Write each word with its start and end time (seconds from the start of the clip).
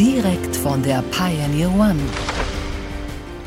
Direkt 0.00 0.56
von 0.56 0.82
der 0.82 1.04
Pioneer 1.10 1.70
One. 1.74 2.00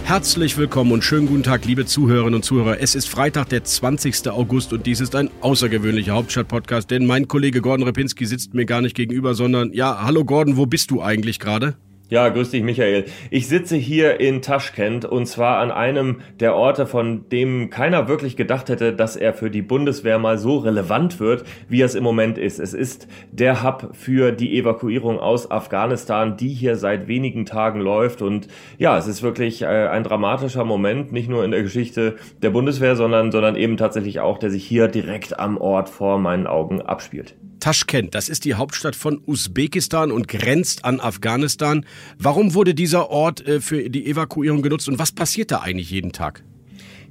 Herzlich 0.04 0.56
willkommen 0.56 0.92
und 0.92 1.04
schönen 1.04 1.26
guten 1.26 1.42
Tag, 1.42 1.66
liebe 1.66 1.88
Zuhörerinnen 1.88 2.36
und 2.36 2.46
Zuhörer. 2.46 2.80
Es 2.80 2.94
ist 2.94 3.10
Freitag, 3.10 3.50
der 3.50 3.64
20. 3.64 4.30
August 4.30 4.72
und 4.72 4.86
dies 4.86 5.00
ist 5.00 5.16
ein 5.16 5.32
außergewöhnlicher 5.42 6.14
Hauptstadt-Podcast, 6.14 6.92
denn 6.92 7.08
mein 7.08 7.28
Kollege 7.28 7.62
Gordon 7.62 7.88
Repinski 7.88 8.28
sitzt 8.28 8.54
mir 8.54 8.66
gar 8.66 8.84
nicht 8.84 8.96
gegenüber, 8.96 9.34
sondern 9.34 9.74
ja, 9.74 10.04
hallo 10.04 10.26
Gordon, 10.26 10.56
wo 10.56 10.68
bist 10.68 10.92
du 10.92 11.02
eigentlich 11.02 11.40
gerade? 11.40 11.76
Ja, 12.10 12.28
grüß 12.28 12.52
dich, 12.52 12.64
Michael. 12.64 13.06
Ich 13.32 13.48
sitze 13.48 13.78
hier 13.78 14.20
in 14.20 14.42
Taschkent 14.42 15.06
und 15.06 15.26
zwar 15.26 15.60
an 15.60 15.72
einem 15.72 16.20
der 16.42 16.54
Orte, 16.54 16.86
von 16.86 17.30
dem 17.30 17.70
keiner 17.70 18.10
wirklich 18.10 18.36
gedacht 18.36 18.68
hätte, 18.68 18.94
dass 18.94 19.16
er 19.16 19.34
für 19.34 19.50
die 19.50 19.62
Bundeswehr 19.62 20.20
mal 20.20 20.38
so 20.38 20.58
relevant 20.58 21.22
wird, 21.22 21.46
wie 21.70 21.82
es 21.82 21.96
im 21.96 22.04
Moment 22.04 22.38
ist. 22.38 22.60
Es 22.60 22.74
ist 22.74 23.08
der 23.32 23.64
Hub 23.64 23.92
für 23.94 24.34
die 24.34 24.60
Evakuierung 24.60 25.18
aus 25.18 25.50
Afghanistan, 25.50 26.36
die 26.36 26.50
hier 26.50 26.76
seit 26.76 27.08
wenigen 27.08 27.46
Tagen 27.46 27.80
läuft. 27.80 28.22
Und 28.22 28.50
ja, 28.78 28.98
es 28.98 29.08
ist 29.08 29.24
wirklich 29.24 29.62
äh, 29.62 29.66
ein 29.66 30.04
dramatischer 30.04 30.66
Moment, 30.66 31.14
nicht 31.14 31.30
nur 31.30 31.46
in 31.46 31.52
der 31.52 31.64
Geschichte 31.64 32.18
der 32.42 32.50
Bundeswehr, 32.50 32.98
sondern, 32.98 33.32
sondern 33.32 33.56
eben 33.56 33.78
tatsächlich 33.78 34.20
auch, 34.20 34.40
der 34.40 34.52
sich 34.52 34.66
hier 34.66 34.90
direkt 34.90 35.40
am 35.40 35.58
Ort 35.58 35.88
vor 35.88 36.20
meinen 36.20 36.48
Augen 36.48 36.82
abspielt. 36.82 37.36
Taschkent, 37.64 38.14
das 38.14 38.28
ist 38.28 38.44
die 38.44 38.56
Hauptstadt 38.56 38.94
von 38.94 39.22
Usbekistan 39.26 40.12
und 40.12 40.28
grenzt 40.28 40.84
an 40.84 41.00
Afghanistan. 41.00 41.86
Warum 42.18 42.56
wurde 42.56 42.76
dieser 42.76 43.10
Ort 43.10 43.48
äh, 43.48 43.62
für 43.62 43.90
die 43.90 44.06
Evakuierung 44.06 44.62
genutzt 44.62 44.90
und 44.90 45.00
was 45.00 45.14
passiert 45.14 45.50
da 45.50 45.62
eigentlich 45.62 45.90
jeden 45.90 46.12
Tag? 46.12 46.44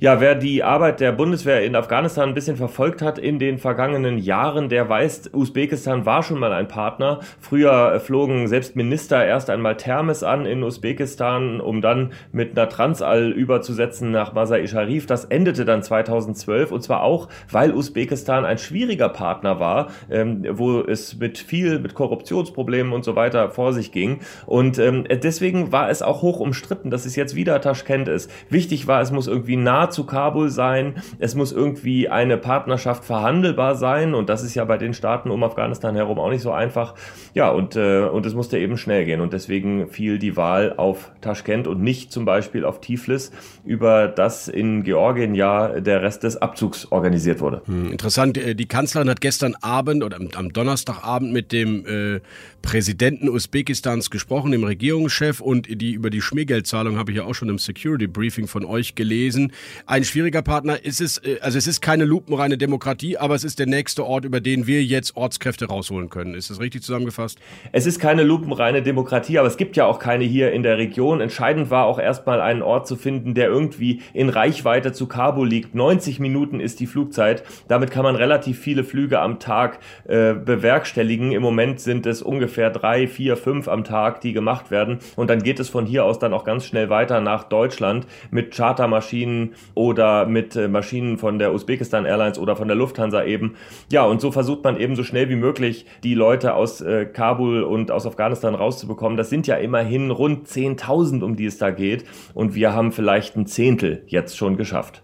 Ja, 0.03 0.19
wer 0.19 0.35
die 0.35 0.65
Arbeit 0.65 0.99
der 0.99 1.13
Bundeswehr 1.13 1.65
in 1.65 1.77
Afghanistan 1.77 2.31
ein 2.31 2.35
bisschen 2.35 2.57
verfolgt 2.57 3.03
hat 3.03 3.19
in 3.19 3.39
den 3.39 3.59
vergangenen 3.59 4.19
Jahren, 4.19 4.69
der 4.69 4.89
weiß, 4.89 5.31
Usbekistan 5.33 6.05
war 6.05 6.25
schon 6.25 6.41
mal 6.41 6.53
ein 6.53 6.67
Partner. 6.67 7.21
Früher 7.39 8.01
flogen 8.01 8.49
selbst 8.49 8.75
Minister 8.75 9.25
erst 9.25 9.49
einmal 9.49 9.77
Thermes 9.77 10.25
an 10.25 10.45
in 10.45 10.65
Usbekistan, 10.65 11.61
um 11.61 11.81
dann 11.81 12.15
mit 12.33 12.59
einer 12.59 12.69
Transall 12.69 13.31
überzusetzen 13.31 14.11
nach 14.11 14.33
Masai 14.33 14.67
Sharif. 14.67 15.07
Das 15.07 15.27
endete 15.27 15.65
dann 15.65 15.85
2012 15.85 16.73
und 16.73 16.83
zwar 16.83 17.05
auch, 17.05 17.29
weil 17.53 17.73
Usbekistan 17.73 18.45
ein 18.45 18.59
schwieriger 18.59 19.09
Partner 19.09 19.61
war, 19.61 19.91
ähm, 20.11 20.45
wo 20.51 20.81
es 20.81 21.17
mit 21.21 21.39
viel, 21.39 21.79
mit 21.79 21.95
Korruptionsproblemen 21.95 22.93
und 22.93 23.05
so 23.05 23.15
weiter 23.15 23.51
vor 23.51 23.73
sich 23.73 23.93
ging. 23.93 24.19
Und 24.47 24.81
ähm, 24.81 25.05
deswegen 25.23 25.71
war 25.71 25.91
es 25.91 26.03
auch 26.03 26.23
hoch 26.23 26.41
umstritten, 26.41 26.91
dass 26.91 27.07
es 27.07 27.15
jetzt 27.15 27.37
wieder 27.37 27.61
Taschkent 27.61 28.09
ist. 28.09 28.29
Wichtig 28.51 28.89
war, 28.89 29.01
es 29.01 29.13
muss 29.13 29.29
irgendwie 29.29 29.55
nah 29.55 29.92
zu 29.93 30.05
Kabul 30.05 30.51
sein. 30.51 30.95
Es 31.19 31.35
muss 31.35 31.53
irgendwie 31.53 32.09
eine 32.09 32.37
Partnerschaft 32.37 33.05
verhandelbar 33.05 33.77
sein 33.77 34.15
und 34.15 34.29
das 34.29 34.43
ist 34.43 34.55
ja 34.55 34.65
bei 34.65 34.79
den 34.79 34.95
Staaten 34.95 35.31
um 35.31 35.43
Afghanistan 35.45 35.95
herum 35.95 36.19
auch 36.19 36.31
nicht 36.31 36.43
so 36.43 36.53
einfach. 36.53 36.95
Ja, 37.35 37.51
und, 37.51 37.77
äh, 37.77 38.01
und 38.01 38.27
es 38.27 38.35
musste 38.35 38.59
eben 38.59 38.77
schnell 38.77 39.05
gehen 39.05 39.21
und 39.21 39.33
deswegen 39.33 39.89
fiel 39.89 40.19
die 40.19 40.37
Wahl 40.37 40.75
auf 40.77 41.13
Taschkent 41.21 41.67
und 41.67 41.83
nicht 41.83 42.13
zum 42.13 42.25
Beispiel 42.25 42.65
auf 42.65 42.81
Tiflis, 42.81 43.31
über 43.65 44.09
das 44.09 44.49
in 44.49 44.83
Georgien 44.83 45.35
ja 45.35 45.81
der 45.81 46.03
Rest 46.03 46.23
des 46.23 46.37
Abzugs 46.37 46.91
organisiert 46.91 47.41
wurde. 47.41 47.63
Hm, 47.67 47.93
interessant, 47.93 48.39
äh, 48.39 48.55
die 48.55 48.67
Kanzlerin 48.67 49.09
hat 49.09 49.21
gestern 49.21 49.55
Abend 49.61 50.03
oder 50.03 50.19
am 50.35 50.53
Donnerstagabend 50.53 51.33
mit 51.33 51.53
dem 51.53 51.87
äh, 51.87 52.21
Präsidenten 52.63 53.29
Usbekistans 53.29 54.11
gesprochen, 54.11 54.53
dem 54.53 54.65
Regierungschef 54.65 55.41
und 55.41 55.69
die 55.69 55.93
über 55.93 56.11
die 56.11 56.23
Schmiergeldzahlung 56.23 56.97
habe 56.97 57.11
ich 57.11 57.19
ja 57.19 57.25
auch 57.25 57.35
schon 57.35 57.49
im 57.49 57.59
Security 57.59 58.07
Briefing 58.07 58.47
von 58.47 58.65
euch 58.65 58.95
gelesen 58.95 59.53
ein 59.87 60.05
schwieriger 60.05 60.43
Partner. 60.43 60.85
ist 60.85 61.01
Es 61.01 61.19
äh, 61.19 61.39
also 61.41 61.59
es 61.59 61.67
ist 61.67 61.81
keine 61.81 62.05
lupenreine 62.05 62.59
Demokratie, 62.59 63.17
aber 63.19 63.35
es 63.35 63.45
ist 63.45 63.59
der 63.59 63.67
nächste 63.67 64.05
Ort, 64.05 64.25
über 64.25 64.41
den 64.41 64.67
wir 64.67 64.83
jetzt 64.83 65.17
Ortskräfte 65.17 65.67
rausholen 65.67 66.09
können. 66.09 66.35
Ist 66.35 66.51
das 66.51 66.61
richtig 66.61 66.83
zusammengefasst? 66.83 67.39
Es 67.73 67.87
ist 67.87 67.99
keine 67.99 68.23
lupenreine 68.23 68.83
Demokratie, 68.83 69.39
aber 69.39 69.49
es 69.49 69.57
gibt 69.57 69.77
ja 69.77 69.87
auch 69.87 69.99
keine 69.99 70.25
hier 70.25 70.53
in 70.53 70.63
der 70.63 70.79
Region. 70.79 71.21
Entscheidend 71.21 71.71
war 71.71 71.87
auch 71.87 71.99
erstmal 71.99 72.41
einen 72.41 72.63
Ort 72.63 72.87
zu 72.87 72.97
finden, 72.97 73.35
der 73.35 73.49
irgendwie 73.49 74.03
in 74.13 74.29
Reichweite 74.29 74.93
zu 74.93 75.07
Kabul 75.07 75.49
liegt. 75.49 75.75
90 75.75 76.21
Minuten 76.21 76.61
ist 76.61 76.81
die 76.81 76.87
Flugzeit. 76.87 77.43
Damit 77.69 77.91
kann 77.91 78.05
man 78.05 78.17
relativ 78.17 78.59
viele 78.59 78.85
Flüge 78.85 79.21
am 79.21 79.39
Tag 79.39 79.81
äh, 80.05 80.35
bewerkstelligen. 80.35 81.33
Im 81.33 81.43
Moment 81.43 81.81
sind 81.81 82.07
es 82.07 82.23
ungefähr 82.23 82.71
drei, 82.71 83.07
vier, 83.07 83.37
fünf 83.37 83.69
am 83.69 83.85
Tag, 83.85 84.21
die 84.21 84.33
gemacht 84.33 84.71
werden. 84.71 84.99
Und 85.17 85.31
dann 85.31 85.43
geht 85.43 85.61
es 85.61 85.69
von 85.69 85.87
hier 85.87 86.05
aus 86.05 86.19
dann 86.19 86.33
auch 86.33 86.45
ganz 86.45 86.65
schnell 86.65 86.91
weiter 86.91 87.21
nach 87.21 87.45
Deutschland 87.45 88.07
mit 88.31 88.55
Chartermaschinen 88.55 89.55
oder 89.75 90.27
mit 90.27 90.57
äh, 90.57 90.69
Maschinen 90.69 91.19
von 91.19 91.39
der 91.39 91.55
Usbekistan 91.55 92.05
Airlines 92.05 92.39
oder 92.39 92.57
von 92.57 92.69
der 92.69 92.77
Lufthansa 92.77 93.25
eben. 93.25 93.55
Ja, 93.91 94.05
und 94.05 94.21
so 94.21 94.33
versucht 94.33 94.65
man 94.65 94.79
eben 94.79 94.97
so 94.97 95.05
schnell 95.05 95.29
wie 95.29 95.37
möglich 95.37 95.87
die 96.03 96.15
Leute 96.15 96.55
aus 96.55 96.81
äh, 96.81 97.07
Kabul 97.07 97.63
und 97.63 97.91
aus 97.91 98.07
Afghanistan 98.07 98.55
rauszubekommen. 98.55 99.17
Das 99.17 99.31
sind 99.31 99.47
ja 99.47 99.57
immerhin 99.57 100.11
rund 100.11 100.49
10.000, 100.49 101.23
um 101.23 101.37
die 101.37 101.47
es 101.47 101.59
da 101.59 101.71
geht. 101.71 102.05
Und 102.35 102.55
wir 102.55 102.73
haben 102.73 102.93
vielleicht 102.93 103.37
ein 103.37 103.47
Zehntel 103.47 104.05
jetzt 104.07 104.37
schon 104.37 104.57
geschafft. 104.57 105.03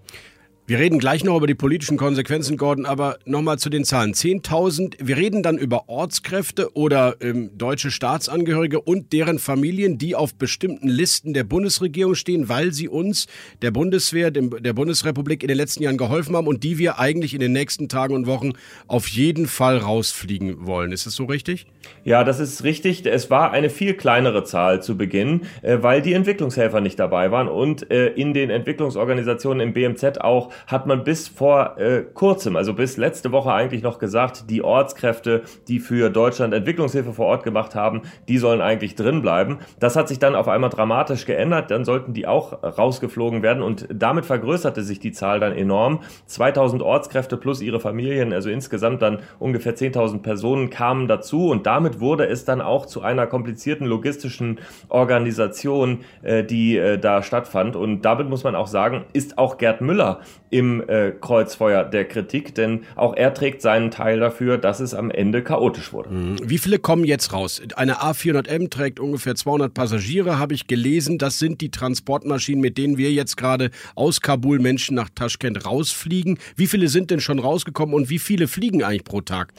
Wir 0.68 0.78
reden 0.78 0.98
gleich 0.98 1.24
noch 1.24 1.34
über 1.34 1.46
die 1.46 1.54
politischen 1.54 1.96
Konsequenzen, 1.96 2.58
Gordon, 2.58 2.84
aber 2.84 3.16
nochmal 3.24 3.58
zu 3.58 3.70
den 3.70 3.86
Zahlen. 3.86 4.12
10.000, 4.12 4.96
wir 5.00 5.16
reden 5.16 5.42
dann 5.42 5.56
über 5.56 5.88
Ortskräfte 5.88 6.76
oder 6.76 7.16
ähm, 7.22 7.56
deutsche 7.56 7.90
Staatsangehörige 7.90 8.78
und 8.78 9.14
deren 9.14 9.38
Familien, 9.38 9.96
die 9.96 10.14
auf 10.14 10.34
bestimmten 10.34 10.86
Listen 10.86 11.32
der 11.32 11.44
Bundesregierung 11.44 12.14
stehen, 12.14 12.50
weil 12.50 12.74
sie 12.74 12.86
uns, 12.86 13.28
der 13.62 13.70
Bundeswehr, 13.70 14.30
dem, 14.30 14.62
der 14.62 14.74
Bundesrepublik 14.74 15.42
in 15.42 15.48
den 15.48 15.56
letzten 15.56 15.84
Jahren 15.84 15.96
geholfen 15.96 16.36
haben 16.36 16.46
und 16.46 16.62
die 16.64 16.76
wir 16.76 16.98
eigentlich 16.98 17.32
in 17.32 17.40
den 17.40 17.52
nächsten 17.52 17.88
Tagen 17.88 18.14
und 18.14 18.26
Wochen 18.26 18.52
auf 18.88 19.08
jeden 19.08 19.46
Fall 19.46 19.78
rausfliegen 19.78 20.66
wollen. 20.66 20.92
Ist 20.92 21.06
das 21.06 21.14
so 21.14 21.24
richtig? 21.24 21.66
Ja, 22.04 22.24
das 22.24 22.40
ist 22.40 22.62
richtig. 22.62 23.06
Es 23.06 23.30
war 23.30 23.52
eine 23.52 23.70
viel 23.70 23.94
kleinere 23.94 24.44
Zahl 24.44 24.82
zu 24.82 24.98
Beginn, 24.98 25.46
äh, 25.62 25.78
weil 25.80 26.02
die 26.02 26.12
Entwicklungshelfer 26.12 26.82
nicht 26.82 26.98
dabei 26.98 27.30
waren 27.30 27.48
und 27.48 27.90
äh, 27.90 28.08
in 28.08 28.34
den 28.34 28.50
Entwicklungsorganisationen 28.50 29.66
im 29.66 29.72
BMZ 29.72 30.20
auch 30.20 30.52
hat 30.66 30.86
man 30.86 31.04
bis 31.04 31.28
vor 31.28 31.78
äh, 31.78 32.02
kurzem, 32.02 32.56
also 32.56 32.74
bis 32.74 32.96
letzte 32.96 33.32
Woche 33.32 33.52
eigentlich 33.52 33.82
noch 33.82 33.98
gesagt, 33.98 34.50
die 34.50 34.62
Ortskräfte, 34.62 35.42
die 35.68 35.78
für 35.78 36.10
Deutschland 36.10 36.54
Entwicklungshilfe 36.54 37.12
vor 37.12 37.26
Ort 37.26 37.44
gemacht 37.44 37.74
haben, 37.74 38.02
die 38.28 38.38
sollen 38.38 38.60
eigentlich 38.60 38.94
drin 38.94 39.22
bleiben. 39.22 39.58
Das 39.78 39.96
hat 39.96 40.08
sich 40.08 40.18
dann 40.18 40.34
auf 40.34 40.48
einmal 40.48 40.70
dramatisch 40.70 41.24
geändert, 41.24 41.70
dann 41.70 41.84
sollten 41.84 42.12
die 42.12 42.26
auch 42.26 42.62
rausgeflogen 42.62 43.42
werden 43.42 43.62
und 43.62 43.86
damit 43.92 44.26
vergrößerte 44.26 44.82
sich 44.82 45.00
die 45.00 45.12
Zahl 45.12 45.40
dann 45.40 45.52
enorm. 45.52 46.00
2000 46.26 46.82
Ortskräfte 46.82 47.36
plus 47.36 47.60
ihre 47.60 47.80
Familien, 47.80 48.32
also 48.32 48.50
insgesamt 48.50 49.02
dann 49.02 49.20
ungefähr 49.38 49.76
10.000 49.76 50.22
Personen 50.22 50.70
kamen 50.70 51.08
dazu 51.08 51.48
und 51.50 51.66
damit 51.66 52.00
wurde 52.00 52.26
es 52.26 52.44
dann 52.44 52.60
auch 52.60 52.86
zu 52.86 53.02
einer 53.02 53.26
komplizierten 53.26 53.86
logistischen 53.86 54.58
Organisation, 54.88 56.00
äh, 56.22 56.44
die 56.44 56.76
äh, 56.76 56.98
da 56.98 57.22
stattfand 57.22 57.76
und 57.76 58.02
damit 58.02 58.28
muss 58.28 58.44
man 58.44 58.54
auch 58.54 58.66
sagen, 58.66 59.04
ist 59.12 59.38
auch 59.38 59.58
Gerd 59.58 59.80
Müller 59.80 60.20
im 60.50 60.82
äh, 60.88 61.12
Kreuzfeuer 61.12 61.84
der 61.84 62.06
Kritik, 62.06 62.54
denn 62.54 62.84
auch 62.96 63.14
er 63.14 63.34
trägt 63.34 63.62
seinen 63.62 63.90
Teil 63.90 64.20
dafür, 64.20 64.58
dass 64.58 64.80
es 64.80 64.94
am 64.94 65.10
Ende 65.10 65.42
chaotisch 65.42 65.92
wurde. 65.92 66.10
Mhm. 66.10 66.36
Wie 66.42 66.58
viele 66.58 66.78
kommen 66.78 67.04
jetzt 67.04 67.32
raus? 67.32 67.60
Eine 67.76 68.00
A400M 68.00 68.70
trägt 68.70 69.00
ungefähr 69.00 69.34
200 69.34 69.72
Passagiere, 69.72 70.38
habe 70.38 70.54
ich 70.54 70.66
gelesen. 70.66 71.18
Das 71.18 71.38
sind 71.38 71.60
die 71.60 71.70
Transportmaschinen, 71.70 72.60
mit 72.60 72.78
denen 72.78 72.98
wir 72.98 73.12
jetzt 73.12 73.36
gerade 73.36 73.70
aus 73.94 74.20
Kabul 74.20 74.58
Menschen 74.58 74.94
nach 74.94 75.08
Taschkent 75.14 75.66
rausfliegen. 75.66 76.38
Wie 76.56 76.66
viele 76.66 76.88
sind 76.88 77.10
denn 77.10 77.20
schon 77.20 77.38
rausgekommen 77.38 77.94
und 77.94 78.10
wie 78.10 78.18
viele 78.18 78.48
fliegen 78.48 78.82
eigentlich 78.82 79.04
pro 79.04 79.20
Tag? 79.20 79.52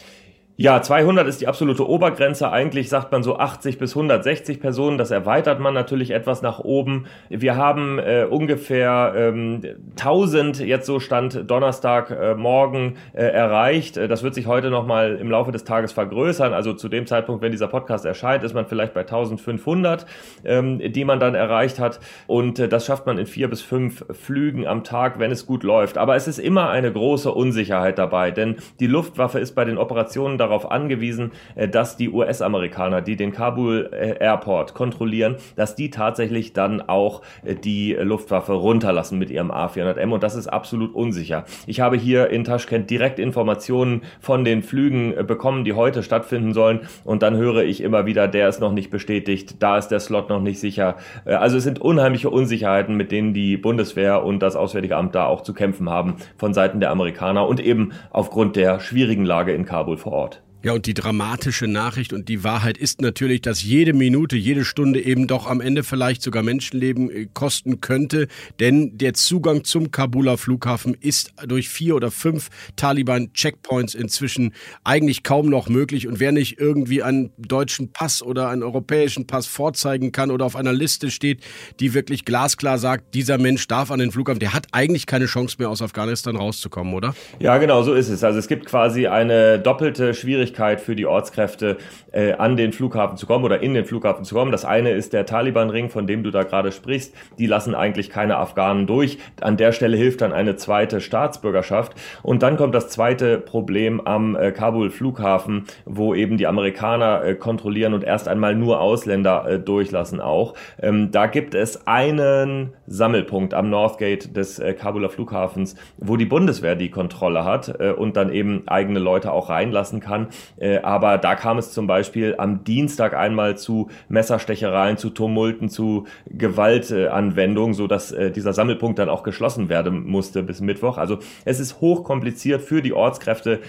Ja, 0.61 0.81
200 0.81 1.25
ist 1.25 1.39
die 1.39 1.47
absolute 1.47 1.87
Obergrenze. 1.87 2.51
Eigentlich 2.51 2.89
sagt 2.89 3.13
man 3.13 3.23
so 3.23 3.37
80 3.37 3.77
bis 3.77 3.95
160 3.95 4.59
Personen. 4.59 4.97
Das 4.97 5.09
erweitert 5.09 5.61
man 5.61 5.73
natürlich 5.73 6.11
etwas 6.11 6.41
nach 6.41 6.59
oben. 6.59 7.05
Wir 7.29 7.55
haben 7.55 7.97
äh, 7.97 8.25
ungefähr 8.29 9.13
ähm, 9.15 9.61
1000 9.91 10.59
jetzt 10.59 10.85
so 10.85 10.99
Stand 10.99 11.49
Donnerstag 11.49 12.11
äh, 12.11 12.35
morgen 12.35 12.97
äh, 13.13 13.23
erreicht. 13.23 13.95
Äh, 13.95 14.09
das 14.09 14.21
wird 14.21 14.33
sich 14.33 14.47
heute 14.47 14.69
nochmal 14.69 15.15
im 15.15 15.31
Laufe 15.31 15.53
des 15.53 15.63
Tages 15.63 15.93
vergrößern. 15.93 16.53
Also 16.53 16.73
zu 16.73 16.89
dem 16.89 17.07
Zeitpunkt, 17.07 17.41
wenn 17.41 17.53
dieser 17.53 17.69
Podcast 17.69 18.03
erscheint, 18.03 18.43
ist 18.43 18.53
man 18.53 18.65
vielleicht 18.65 18.93
bei 18.93 19.03
1500, 19.03 20.05
ähm, 20.43 20.79
die 20.91 21.05
man 21.05 21.21
dann 21.21 21.35
erreicht 21.35 21.79
hat. 21.79 22.01
Und 22.27 22.59
äh, 22.59 22.67
das 22.67 22.85
schafft 22.85 23.05
man 23.05 23.17
in 23.17 23.27
vier 23.27 23.49
bis 23.49 23.61
fünf 23.61 24.03
Flügen 24.11 24.67
am 24.67 24.83
Tag, 24.83 25.19
wenn 25.19 25.31
es 25.31 25.45
gut 25.45 25.63
läuft. 25.63 25.97
Aber 25.97 26.17
es 26.17 26.27
ist 26.27 26.37
immer 26.37 26.69
eine 26.69 26.91
große 26.91 27.31
Unsicherheit 27.31 27.97
dabei, 27.97 28.31
denn 28.31 28.57
die 28.81 28.87
Luftwaffe 28.87 29.39
ist 29.39 29.55
bei 29.55 29.63
den 29.63 29.77
Operationen 29.77 30.37
darauf 30.37 30.48
darauf 30.49 30.71
angewiesen, 30.71 31.31
äh, 31.55 31.67
dass 31.67 31.95
die 31.97 32.09
US-Amerikaner, 32.09 33.01
die 33.01 33.15
den 33.15 33.31
Kabul 33.31 33.89
äh, 33.93 34.15
Airport 34.19 34.73
kontrollieren, 34.73 35.35
dass 35.55 35.75
die 35.75 35.89
tatsächlich 35.89 36.53
dann 36.53 36.81
auch 36.81 37.21
äh, 37.45 37.55
die 37.55 37.93
Luftwaffe 37.93 38.53
runterlassen 38.53 39.19
mit 39.19 39.29
ihrem 39.29 39.51
A400M 39.51 40.11
und 40.11 40.23
das 40.23 40.35
ist 40.35 40.47
absolut 40.47 40.93
unsicher. 40.93 41.45
Ich 41.67 41.79
habe 41.79 41.97
hier 41.97 42.29
in 42.29 42.43
Taschkent 42.43 42.89
direkt 42.89 43.19
Informationen 43.19 44.01
von 44.19 44.43
den 44.43 44.63
Flügen 44.63 45.13
bekommen, 45.27 45.63
die 45.63 45.73
heute 45.73 46.03
stattfinden 46.03 46.53
sollen 46.53 46.81
und 47.03 47.21
dann 47.21 47.37
höre 47.37 47.63
ich 47.63 47.81
immer 47.81 48.05
wieder, 48.05 48.27
der 48.27 48.49
ist 48.49 48.59
noch 48.59 48.71
nicht 48.71 48.89
bestätigt, 48.89 49.57
da 49.59 49.77
ist 49.77 49.89
der 49.89 49.99
Slot 49.99 50.29
noch 50.29 50.41
nicht 50.41 50.59
sicher. 50.59 50.95
Also 51.25 51.57
es 51.57 51.63
sind 51.63 51.79
unheimliche 51.79 52.29
Unsicherheiten, 52.29 52.95
mit 52.95 53.11
denen 53.11 53.33
die 53.33 53.57
Bundeswehr 53.57 54.23
und 54.23 54.39
das 54.39 54.55
Auswärtige 54.55 54.97
Amt 54.97 55.15
da 55.15 55.25
auch 55.25 55.41
zu 55.41 55.53
kämpfen 55.53 55.89
haben 55.89 56.15
von 56.37 56.53
Seiten 56.53 56.79
der 56.79 56.91
Amerikaner 56.91 57.47
und 57.47 57.59
eben 57.59 57.91
aufgrund 58.11 58.55
der 58.55 58.79
schwierigen 58.79 59.25
Lage 59.25 59.53
in 59.53 59.65
Kabul 59.65 59.97
vor 59.97 60.13
Ort. 60.13 60.38
Ja, 60.61 60.73
und 60.73 60.87
die 60.87 60.93
dramatische 60.93 61.67
Nachricht 61.67 62.11
und 62.11 62.27
die 62.27 62.43
Wahrheit 62.43 62.77
ist 62.77 62.99
natürlich, 62.99 63.39
dass 63.39 63.63
jede 63.63 63.93
Minute, 63.93 64.35
jede 64.35 64.65
Stunde 64.65 65.01
eben 65.01 65.25
doch 65.25 65.47
am 65.47 65.61
Ende 65.61 65.85
vielleicht 65.85 66.21
sogar 66.21 66.43
Menschenleben 66.43 67.09
äh, 67.09 67.27
kosten 67.33 67.79
könnte, 67.79 68.27
denn 68.59 68.97
der 68.97 69.13
Zugang 69.13 69.63
zum 69.63 69.91
Kabuler 69.91 70.37
Flughafen 70.37 70.97
ist 70.99 71.31
durch 71.47 71.69
vier 71.69 71.95
oder 71.95 72.11
fünf 72.11 72.49
Taliban-Checkpoints 72.75 73.95
inzwischen 73.95 74.53
eigentlich 74.83 75.23
kaum 75.23 75.47
noch 75.47 75.69
möglich 75.69 76.09
und 76.09 76.19
wer 76.19 76.33
nicht 76.33 76.59
irgendwie 76.59 77.03
einen 77.03 77.31
deutschen 77.37 77.93
Pass 77.93 78.21
oder 78.21 78.49
einen 78.49 78.63
europäischen 78.63 79.27
Pass 79.27 79.47
vorzeigen 79.47 80.11
kann 80.11 80.29
oder 80.29 80.43
auf 80.43 80.57
einer 80.57 80.73
Liste 80.73 81.09
steht, 81.09 81.39
die 81.79 81.93
wirklich 81.93 82.25
glasklar 82.25 82.79
sagt, 82.79 83.13
dieser 83.13 83.37
Mensch 83.37 83.65
darf 83.69 83.91
an 83.91 83.99
den 83.99 84.11
Flughafen, 84.11 84.41
der 84.41 84.53
hat 84.53 84.67
eigentlich 84.73 85.05
keine 85.05 85.27
Chance 85.27 85.55
mehr 85.57 85.69
aus 85.69 85.81
Afghanistan 85.81 86.35
rauszukommen, 86.35 86.93
oder? 86.93 87.15
Ja, 87.39 87.57
genau, 87.59 87.81
so 87.83 87.93
ist 87.93 88.09
es. 88.09 88.25
Also 88.25 88.39
es 88.39 88.49
gibt 88.49 88.65
quasi 88.65 89.07
eine 89.07 89.57
doppelte 89.57 90.13
Schwierigkeit 90.13 90.48
Schwierigkeit 90.49 90.81
für 90.81 90.95
die 90.95 91.05
Ortskräfte, 91.05 91.77
äh, 92.11 92.33
an 92.33 92.57
den 92.57 92.73
Flughafen 92.73 93.17
zu 93.17 93.27
kommen 93.27 93.45
oder 93.45 93.61
in 93.61 93.73
den 93.73 93.85
Flughafen 93.85 94.25
zu 94.25 94.35
kommen. 94.35 94.51
Das 94.51 94.65
eine 94.65 94.91
ist 94.91 95.13
der 95.13 95.25
Taliban-Ring, 95.25 95.89
von 95.89 96.07
dem 96.07 96.23
du 96.23 96.31
da 96.31 96.43
gerade 96.43 96.71
sprichst. 96.71 97.13
Die 97.37 97.45
lassen 97.45 97.75
eigentlich 97.75 98.09
keine 98.09 98.37
Afghanen 98.37 98.87
durch. 98.87 99.19
An 99.41 99.57
der 99.57 99.71
Stelle 99.71 99.95
hilft 99.95 100.21
dann 100.21 100.33
eine 100.33 100.55
zweite 100.55 101.01
Staatsbürgerschaft. 101.01 101.93
Und 102.23 102.41
dann 102.41 102.57
kommt 102.57 102.73
das 102.73 102.89
zweite 102.89 103.37
Problem 103.37 104.01
am 104.01 104.35
äh, 104.35 104.51
Kabul-Flughafen, 104.51 105.65
wo 105.85 106.15
eben 106.15 106.37
die 106.37 106.47
Amerikaner 106.47 107.23
äh, 107.23 107.35
kontrollieren 107.35 107.93
und 107.93 108.03
erst 108.03 108.27
einmal 108.27 108.55
nur 108.55 108.81
Ausländer 108.81 109.45
äh, 109.47 109.59
durchlassen 109.59 110.19
auch. 110.19 110.55
Ähm, 110.81 111.11
da 111.11 111.27
gibt 111.27 111.53
es 111.53 111.85
einen 111.87 112.73
Sammelpunkt 112.87 113.53
am 113.53 113.69
Northgate 113.69 114.35
des 114.35 114.57
äh, 114.59 114.73
Kabuler 114.73 115.09
Flughafens, 115.09 115.75
wo 115.97 116.17
die 116.17 116.25
Bundeswehr 116.25 116.75
die 116.75 116.89
Kontrolle 116.89 117.45
hat 117.45 117.79
äh, 117.79 117.91
und 117.91 118.17
dann 118.17 118.31
eben 118.31 118.67
eigene 118.67 118.99
Leute 118.99 119.31
auch 119.31 119.49
reinlassen 119.49 119.99
kann. 119.99 120.27
Äh, 120.57 120.79
aber 120.79 121.17
da 121.17 121.35
kam 121.35 121.57
es 121.57 121.71
zum 121.71 121.87
Beispiel 121.87 122.35
am 122.37 122.63
Dienstag 122.63 123.13
einmal 123.13 123.57
zu 123.57 123.89
Messerstechereien, 124.07 124.97
zu 124.97 125.09
Tumulten, 125.09 125.69
zu 125.69 126.05
Gewaltanwendungen, 126.29 127.73
so 127.73 127.87
dass 127.87 128.11
äh, 128.11 128.31
dieser 128.31 128.53
Sammelpunkt 128.53 128.99
dann 128.99 129.09
auch 129.09 129.23
geschlossen 129.23 129.69
werden 129.69 130.05
musste 130.05 130.43
bis 130.43 130.61
Mittwoch. 130.61 130.97
Also 130.97 131.19
es 131.45 131.59
ist 131.59 131.81
hochkompliziert 131.81 132.61
für 132.61 132.81
die 132.81 132.93
Ortskräfte, 132.93 133.59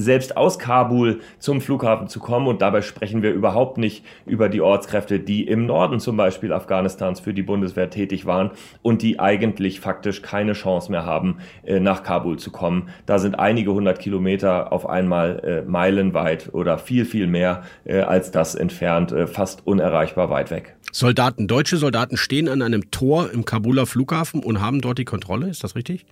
selbst 0.00 0.36
aus 0.36 0.58
Kabul 0.58 1.20
zum 1.38 1.60
Flughafen 1.60 2.08
zu 2.08 2.20
kommen. 2.20 2.46
Und 2.46 2.62
dabei 2.62 2.82
sprechen 2.82 3.22
wir 3.22 3.32
überhaupt 3.32 3.78
nicht 3.78 4.04
über 4.26 4.48
die 4.48 4.60
Ortskräfte, 4.60 5.20
die 5.20 5.46
im 5.46 5.66
Norden 5.66 6.00
zum 6.00 6.16
Beispiel 6.16 6.52
Afghanistans 6.52 7.20
für 7.20 7.34
die 7.34 7.42
Bundeswehr 7.42 7.90
tätig 7.90 8.26
waren 8.26 8.50
und 8.82 9.02
die 9.02 9.20
eigentlich 9.20 9.80
faktisch 9.80 10.22
keine 10.22 10.52
Chance 10.52 10.90
mehr 10.90 11.04
haben, 11.04 11.38
äh, 11.64 11.80
nach 11.80 12.02
Kabul 12.02 12.38
zu 12.38 12.50
kommen. 12.50 12.88
Da 13.06 13.18
sind 13.18 13.34
einige 13.34 13.72
hundert 13.72 13.98
Kilometer 13.98 14.72
auf 14.72 14.88
einmal 14.88 15.64
Meilen 15.66 16.14
weit 16.14 16.52
oder 16.52 16.78
viel, 16.78 17.04
viel 17.04 17.26
mehr 17.26 17.62
äh, 17.84 18.00
als 18.00 18.30
das 18.30 18.54
entfernt, 18.54 19.12
äh, 19.12 19.26
fast 19.26 19.66
unerreichbar 19.66 20.30
weit 20.30 20.50
weg. 20.50 20.76
Soldaten, 20.92 21.46
deutsche 21.46 21.76
Soldaten 21.76 22.16
stehen 22.16 22.48
an 22.48 22.62
einem 22.62 22.90
Tor 22.90 23.30
im 23.32 23.44
Kabuler 23.44 23.86
Flughafen 23.86 24.42
und 24.42 24.60
haben 24.60 24.80
dort 24.80 24.98
die 24.98 25.04
Kontrolle, 25.04 25.48
ist 25.48 25.62
das 25.62 25.76
richtig? 25.76 26.04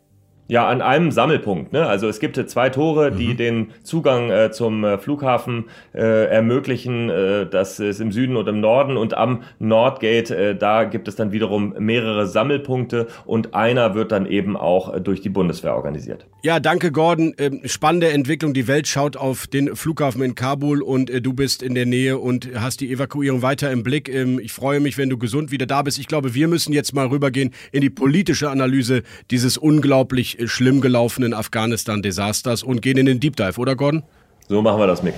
Ja, 0.50 0.66
an 0.66 0.80
einem 0.80 1.10
Sammelpunkt. 1.10 1.74
Ne? 1.74 1.86
Also 1.86 2.08
es 2.08 2.20
gibt 2.20 2.36
zwei 2.48 2.70
Tore, 2.70 3.12
die 3.12 3.28
mhm. 3.28 3.36
den 3.36 3.66
Zugang 3.82 4.30
äh, 4.30 4.50
zum 4.50 4.82
äh, 4.82 4.96
Flughafen 4.96 5.66
äh, 5.94 6.24
ermöglichen. 6.24 7.10
Äh, 7.10 7.46
das 7.46 7.78
ist 7.80 8.00
im 8.00 8.12
Süden 8.12 8.34
und 8.34 8.48
im 8.48 8.60
Norden. 8.60 8.96
Und 8.96 9.12
am 9.12 9.42
Nordgate, 9.58 10.34
äh, 10.34 10.56
da 10.56 10.84
gibt 10.84 11.06
es 11.06 11.16
dann 11.16 11.32
wiederum 11.32 11.74
mehrere 11.78 12.26
Sammelpunkte 12.26 13.08
und 13.26 13.54
einer 13.54 13.94
wird 13.94 14.10
dann 14.10 14.24
eben 14.24 14.56
auch 14.56 14.94
äh, 14.94 15.02
durch 15.02 15.20
die 15.20 15.28
Bundeswehr 15.28 15.74
organisiert. 15.74 16.26
Ja, 16.42 16.60
danke 16.60 16.92
Gordon. 16.92 17.34
Ähm, 17.36 17.60
spannende 17.66 18.10
Entwicklung. 18.10 18.54
Die 18.54 18.68
Welt 18.68 18.88
schaut 18.88 19.18
auf 19.18 19.48
den 19.48 19.76
Flughafen 19.76 20.22
in 20.22 20.34
Kabul 20.34 20.80
und 20.80 21.10
äh, 21.10 21.20
du 21.20 21.34
bist 21.34 21.62
in 21.62 21.74
der 21.74 21.84
Nähe 21.84 22.16
und 22.16 22.48
hast 22.54 22.80
die 22.80 22.90
Evakuierung 22.90 23.42
weiter 23.42 23.70
im 23.70 23.82
Blick. 23.82 24.08
Ähm, 24.08 24.40
ich 24.42 24.52
freue 24.52 24.80
mich, 24.80 24.96
wenn 24.96 25.10
du 25.10 25.18
gesund 25.18 25.50
wieder 25.50 25.66
da 25.66 25.82
bist. 25.82 25.98
Ich 25.98 26.06
glaube, 26.06 26.34
wir 26.34 26.48
müssen 26.48 26.72
jetzt 26.72 26.94
mal 26.94 27.08
rübergehen 27.08 27.52
in 27.70 27.82
die 27.82 27.90
politische 27.90 28.48
Analyse 28.48 29.02
dieses 29.30 29.58
unglaublich 29.58 30.38
schlimm 30.46 30.81
gelaufenen 30.81 31.35
Afghanistan-Desasters 31.35 32.62
und 32.62 32.82
gehen 32.82 32.99
in 32.99 33.06
den 33.06 33.20
Deep 33.20 33.37
Dive, 33.37 33.58
oder 33.58 33.76
Gordon? 33.76 34.02
So 34.49 34.62
machen 34.62 34.81
wir 34.81 34.87
das, 34.87 35.02
Mick. 35.02 35.14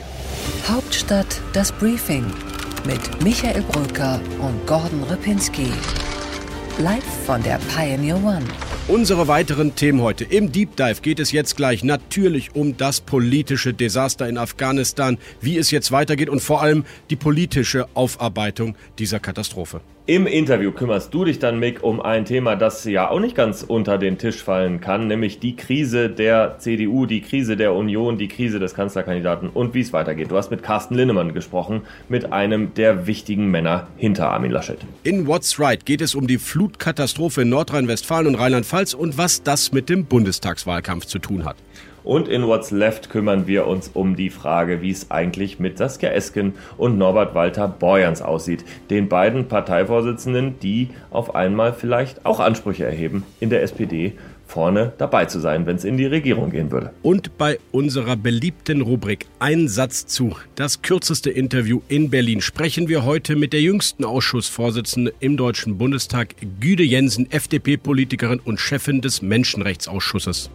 Hauptstadt 0.66 1.40
das 1.52 1.72
Briefing 1.72 2.24
mit 2.86 3.22
Michael 3.22 3.62
Brücker 3.62 4.20
und 4.40 4.66
Gordon 4.66 5.02
Ripinski. 5.04 5.68
Live 6.78 7.04
von 7.26 7.42
der 7.42 7.58
Pioneer 7.74 8.16
One. 8.16 8.44
Unsere 8.88 9.28
weiteren 9.28 9.74
Themen 9.76 10.00
heute. 10.00 10.24
Im 10.24 10.50
Deep 10.50 10.76
Dive 10.76 11.00
geht 11.02 11.20
es 11.20 11.30
jetzt 11.30 11.56
gleich 11.56 11.84
natürlich 11.84 12.54
um 12.54 12.76
das 12.76 13.00
politische 13.00 13.74
Desaster 13.74 14.28
in 14.28 14.38
Afghanistan, 14.38 15.18
wie 15.40 15.58
es 15.58 15.70
jetzt 15.70 15.92
weitergeht 15.92 16.28
und 16.28 16.40
vor 16.40 16.62
allem 16.62 16.84
die 17.10 17.16
politische 17.16 17.86
Aufarbeitung 17.94 18.76
dieser 18.98 19.20
Katastrophe. 19.20 19.80
Im 20.06 20.26
Interview 20.26 20.72
kümmerst 20.72 21.12
du 21.12 21.24
dich 21.24 21.38
dann, 21.38 21.60
Mick, 21.60 21.84
um 21.84 22.00
ein 22.00 22.24
Thema, 22.24 22.56
das 22.56 22.84
ja 22.84 23.10
auch 23.10 23.20
nicht 23.20 23.36
ganz 23.36 23.62
unter 23.62 23.98
den 23.98 24.16
Tisch 24.16 24.42
fallen 24.42 24.80
kann, 24.80 25.06
nämlich 25.06 25.40
die 25.40 25.56
Krise 25.56 26.08
der 26.08 26.56
CDU, 26.58 27.04
die 27.04 27.20
Krise 27.20 27.56
der 27.56 27.74
Union, 27.74 28.16
die 28.16 28.26
Krise 28.26 28.58
des 28.58 28.74
Kanzlerkandidaten 28.74 29.50
und 29.50 29.74
wie 29.74 29.82
es 29.82 29.92
weitergeht. 29.92 30.30
Du 30.30 30.36
hast 30.36 30.50
mit 30.50 30.62
Carsten 30.62 30.94
Linnemann 30.94 31.34
gesprochen, 31.34 31.82
mit 32.08 32.32
einem 32.32 32.72
der 32.74 33.06
wichtigen 33.06 33.50
Männer 33.50 33.88
hinter 33.98 34.30
Armin 34.30 34.50
Laschet. 34.50 34.78
In 35.04 35.26
What's 35.26 35.60
Right 35.60 35.84
geht 35.84 36.00
es 36.00 36.14
um 36.14 36.26
die 36.26 36.38
Flutkatastrophe 36.38 37.42
in 37.42 37.50
Nordrhein-Westfalen 37.50 38.26
und 38.26 38.36
Rheinland-Pfalz 38.36 38.94
und 38.94 39.18
was 39.18 39.42
das 39.42 39.70
mit 39.70 39.90
dem 39.90 40.06
Bundestagswahlkampf 40.06 41.04
zu 41.04 41.18
tun 41.18 41.44
hat. 41.44 41.56
Und 42.04 42.28
in 42.28 42.46
What's 42.46 42.70
Left 42.70 43.10
kümmern 43.10 43.46
wir 43.46 43.66
uns 43.66 43.90
um 43.92 44.16
die 44.16 44.30
Frage, 44.30 44.82
wie 44.82 44.90
es 44.90 45.10
eigentlich 45.10 45.58
mit 45.58 45.78
Saskia 45.78 46.10
Esken 46.10 46.54
und 46.76 46.98
Norbert 46.98 47.34
Walter 47.34 47.68
Borjans 47.68 48.22
aussieht. 48.22 48.64
Den 48.90 49.08
beiden 49.08 49.48
Parteivorsitzenden, 49.48 50.58
die 50.60 50.90
auf 51.10 51.34
einmal 51.34 51.72
vielleicht 51.72 52.24
auch 52.26 52.40
Ansprüche 52.40 52.84
erheben, 52.84 53.24
in 53.40 53.50
der 53.50 53.62
SPD 53.62 54.14
vorne 54.50 54.92
dabei 54.98 55.26
zu 55.26 55.38
sein, 55.38 55.64
wenn 55.64 55.76
es 55.76 55.84
in 55.84 55.96
die 55.96 56.06
Regierung 56.06 56.50
gehen 56.50 56.70
würde. 56.70 56.92
Und 57.02 57.38
bei 57.38 57.58
unserer 57.70 58.16
beliebten 58.16 58.82
Rubrik 58.82 59.26
Ein 59.38 59.68
Satz 59.68 60.06
zu, 60.06 60.36
das 60.56 60.82
kürzeste 60.82 61.30
Interview 61.30 61.80
in 61.88 62.10
Berlin, 62.10 62.40
sprechen 62.40 62.88
wir 62.88 63.04
heute 63.04 63.36
mit 63.36 63.52
der 63.52 63.62
jüngsten 63.62 64.04
Ausschussvorsitzenden 64.04 65.14
im 65.20 65.36
Deutschen 65.36 65.78
Bundestag, 65.78 66.34
Güde 66.60 66.82
Jensen, 66.82 67.30
FDP-Politikerin 67.30 68.40
und 68.40 68.60
Chefin 68.60 69.00
des 69.00 69.22
Menschenrechtsausschusses. 69.22 70.50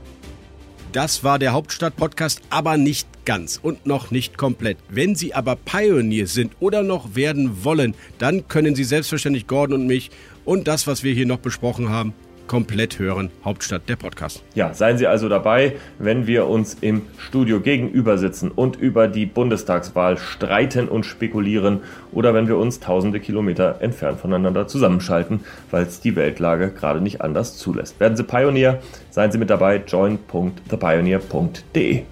Das 0.96 1.26
war 1.26 1.40
der 1.40 1.52
Hauptstadt-Podcast, 1.52 2.42
aber 2.50 2.78
nicht 2.78 3.26
ganz 3.26 3.60
und 3.62 3.86
noch 3.86 4.12
nicht 4.12 4.38
komplett. 4.38 4.78
Wenn 4.88 5.14
Sie 5.14 5.34
aber 5.34 5.58
Pioneer 5.58 6.26
sind 6.26 6.54
oder 6.62 6.84
noch 6.84 7.16
werden 7.18 7.66
wollen, 7.66 7.96
dann 8.18 8.48
können 8.48 8.76
Sie 8.76 8.86
selbstverständlich 8.86 9.46
Gordon 9.46 9.82
und 9.82 9.88
mich 9.88 10.10
und 10.46 10.70
das, 10.70 10.88
was 10.88 11.04
wir 11.04 11.14
hier 11.14 11.26
noch 11.26 11.40
besprochen 11.40 11.90
haben, 11.90 12.14
komplett 12.48 13.00
hören. 13.00 13.32
Hauptstadt 13.44 13.90
der 13.90 13.96
Podcast. 13.96 14.44
Ja, 14.54 14.74
seien 14.74 14.98
Sie 14.98 15.08
also 15.08 15.30
dabei, 15.30 15.76
wenn 16.00 16.28
wir 16.28 16.48
uns 16.48 16.78
im 16.82 17.04
Studio 17.18 17.60
gegenüber 17.60 18.18
sitzen 18.18 18.52
und 18.52 18.76
über 18.76 19.08
die 19.08 19.26
Bundestagswahl 19.26 20.18
streiten 20.18 20.88
und 20.88 21.06
spekulieren 21.06 21.82
oder 22.12 22.34
wenn 22.34 22.48
wir 22.48 22.58
uns 22.58 22.80
tausende 22.80 23.20
Kilometer 23.20 23.82
entfernt 23.82 24.20
voneinander 24.20 24.68
zusammenschalten, 24.68 25.42
weil 25.72 25.84
es 25.84 26.00
die 26.00 26.16
Weltlage 26.16 26.72
gerade 26.72 27.02
nicht 27.02 27.22
anders 27.22 27.58
zulässt. 27.58 28.00
Werden 28.00 28.18
Sie 28.18 28.24
Pionier, 28.24 28.80
seien 29.10 29.32
Sie 29.32 29.38
mit 29.38 29.50
dabei, 29.50 29.82
join.thepioneer.de. 29.86 32.04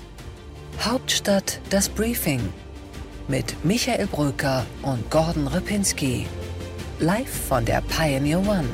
Hauptstadt 0.82 1.60
das 1.70 1.90
Briefing 1.90 2.40
mit 3.28 3.56
Michael 3.64 4.08
Bröker 4.08 4.66
und 4.82 5.10
Gordon 5.10 5.48
Ripinski. 5.48 6.26
Live 7.00 7.48
von 7.48 7.66
der 7.66 7.82
Pioneer 7.82 8.40
One. 8.40 8.66